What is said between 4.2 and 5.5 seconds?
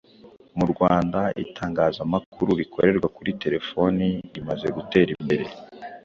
rimaze gutera imbere.